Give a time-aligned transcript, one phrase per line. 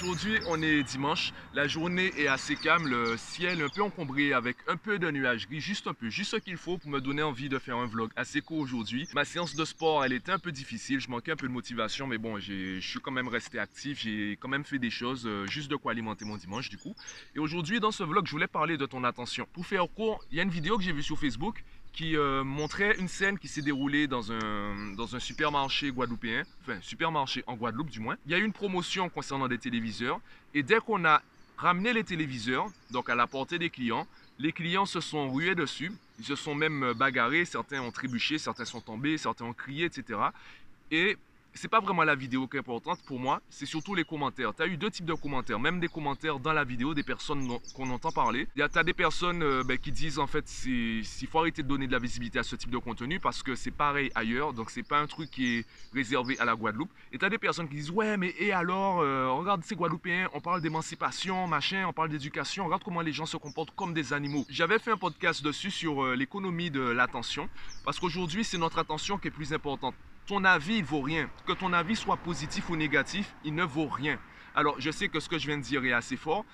[0.00, 1.32] aujourd'hui, on est dimanche.
[1.54, 5.46] La journée est assez calme, le ciel un peu encombré avec un peu de nuages
[5.46, 7.86] gris, juste un peu, juste ce qu'il faut pour me donner envie de faire un
[7.86, 9.08] vlog assez court aujourd'hui.
[9.14, 12.06] Ma séance de sport, elle était un peu difficile, je manquais un peu de motivation,
[12.06, 15.46] mais bon, je suis quand même resté actif, j'ai quand même fait des choses, euh,
[15.46, 16.94] juste de quoi alimenter mon dimanche du coup.
[17.34, 19.46] Et aujourd'hui, dans ce vlog, je voulais parler de ton attention.
[19.52, 22.44] Pour faire court, il y a une vidéo que j'ai vue sur Facebook qui euh,
[22.44, 28.00] montrait une scène qui s'est déroulée dans un, supermarché guadeloupéen, enfin supermarché en Guadeloupe du
[28.00, 28.16] moins.
[28.26, 30.20] Il y a eu une promotion concernant des téléviseurs
[30.54, 31.22] et dès qu'on a
[31.56, 34.06] ramené les téléviseurs, donc à la portée des clients,
[34.38, 38.64] les clients se sont rués dessus, ils se sont même bagarrés, certains ont trébuché, certains
[38.64, 40.18] sont tombés, certains ont crié, etc.
[40.90, 41.18] Et
[41.54, 44.54] c'est pas vraiment la vidéo qui est importante pour moi, c'est surtout les commentaires.
[44.54, 47.48] Tu as eu deux types de commentaires, même des commentaires dans la vidéo, des personnes
[47.74, 48.46] qu'on entend parler.
[48.54, 51.86] Tu as des personnes euh, ben, qui disent en fait s'il faut arrêter de donner
[51.86, 54.86] de la visibilité à ce type de contenu parce que c'est pareil ailleurs, donc c'est
[54.86, 56.90] pas un truc qui est réservé à la Guadeloupe.
[57.12, 60.28] Et tu as des personnes qui disent ouais mais et alors, euh, regarde ces Guadeloupéens,
[60.34, 64.12] on parle d'émancipation, machin, on parle d'éducation, regarde comment les gens se comportent comme des
[64.12, 64.44] animaux.
[64.48, 67.48] J'avais fait un podcast dessus sur euh, l'économie de l'attention
[67.84, 69.94] parce qu'aujourd'hui c'est notre attention qui est plus importante
[70.30, 71.28] ton avis, il vaut rien.
[71.44, 74.16] Que ton avis soit positif ou négatif, il ne vaut rien.
[74.54, 76.44] Alors, je sais que ce que je viens de dire est assez fort.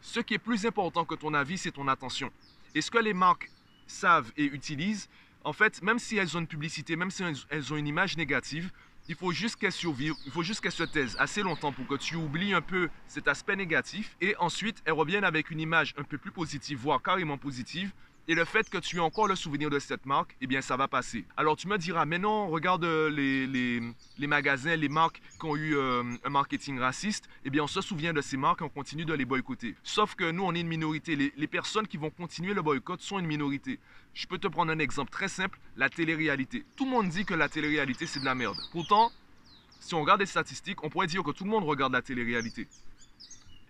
[0.00, 2.30] Ce qui est plus important que ton avis, c'est ton attention.
[2.76, 3.50] Et ce que les marques
[3.88, 5.08] savent et utilisent,
[5.42, 8.70] en fait, même si elles ont une publicité, même si elles ont une image négative,
[9.08, 11.96] il faut juste qu'elles survivent, il faut juste qu'elles se taisent assez longtemps pour que
[11.96, 16.04] tu oublies un peu cet aspect négatif et ensuite elles reviennent avec une image un
[16.04, 17.92] peu plus positive, voire carrément positive,
[18.28, 20.76] et le fait que tu aies encore le souvenir de cette marque, eh bien, ça
[20.76, 21.24] va passer.
[21.36, 25.54] Alors, tu me diras, mais non, regarde euh, les, les, magasins, les marques qui ont
[25.54, 27.28] eu euh, un marketing raciste.
[27.44, 29.76] Eh bien, on se souvient de ces marques et on continue de les boycotter.
[29.84, 31.14] Sauf que nous, on est une minorité.
[31.14, 33.78] Les, les personnes qui vont continuer le boycott sont une minorité.
[34.12, 36.64] Je peux te prendre un exemple très simple, la télé-réalité.
[36.76, 38.56] Tout le monde dit que la télé-réalité, c'est de la merde.
[38.72, 39.12] Pourtant,
[39.78, 42.66] si on regarde les statistiques, on pourrait dire que tout le monde regarde la télé-réalité.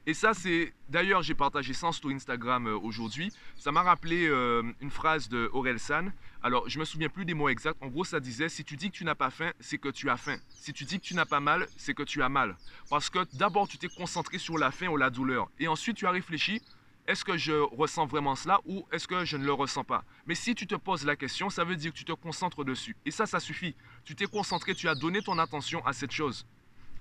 [0.09, 0.73] Et ça, c'est.
[0.89, 3.33] D'ailleurs, j'ai partagé ça sur Instagram euh, aujourd'hui.
[3.57, 6.13] Ça m'a rappelé euh, une phrase de Aurel San.
[6.45, 7.83] Alors, je me souviens plus des mots exacts.
[7.83, 10.09] En gros, ça disait si tu dis que tu n'as pas faim, c'est que tu
[10.09, 10.37] as faim.
[10.51, 12.57] Si tu dis que tu n'as pas mal, c'est que tu as mal.
[12.89, 15.51] Parce que d'abord, tu t'es concentré sur la faim ou la douleur.
[15.59, 16.63] Et ensuite, tu as réfléchi
[17.09, 20.05] est-ce que je ressens vraiment cela ou est-ce que je ne le ressens pas?
[20.27, 22.97] Mais si tu te poses la question, ça veut dire que tu te concentres dessus.
[23.07, 23.77] Et ça, ça suffit.
[24.05, 26.47] Tu t'es concentré, tu as donné ton attention à cette chose.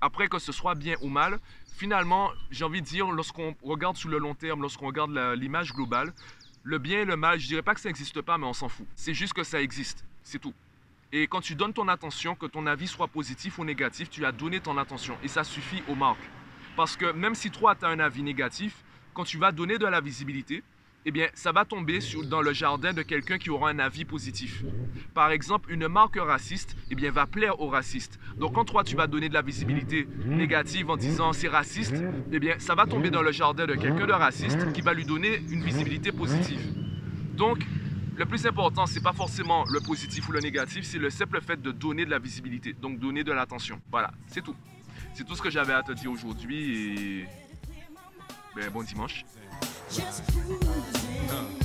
[0.06, 1.40] Après, que ce soit bien ou mal,
[1.78, 6.14] finalement, j'ai envie de dire, lorsqu'on regarde sur le long terme, lorsqu'on regarde l'image globale,
[6.62, 8.70] le bien et le mal, je dirais pas que ça n'existe pas, mais on s'en
[8.70, 8.86] fout.
[8.96, 10.54] C'est juste que ça existe, c'est tout.
[11.12, 14.32] Et quand tu donnes ton attention, que ton avis soit positif ou négatif, tu as
[14.32, 15.18] donné ton attention.
[15.24, 16.30] Et ça suffit aux marques.
[16.76, 18.84] Parce que même si toi, tu as un avis négatif,
[19.16, 20.62] quand tu vas donner de la visibilité,
[21.06, 22.00] eh bien, ça va tomber
[22.30, 24.64] dans le jardin de quelqu'un qui aura un avis positif.
[25.14, 28.20] Par exemple, une marque raciste, eh bien, va plaire aux racistes.
[28.38, 32.40] Donc, quand toi, tu vas donner de la visibilité négative en disant c'est raciste, eh
[32.40, 35.42] bien, ça va tomber dans le jardin de quelqu'un de raciste qui va lui donner
[35.50, 36.62] une visibilité positive.
[37.36, 37.60] Donc,
[38.18, 41.62] le plus important, c'est pas forcément le positif ou le négatif, c'est le simple fait
[41.62, 43.80] de donner de la visibilité, donc donner de l'attention.
[43.92, 44.56] Voilà, c'est tout.
[45.14, 47.26] C'est tout ce que j'avais à te dire aujourd'hui
[48.56, 49.26] ben, bon dimanche.
[49.92, 51.65] Just cruising.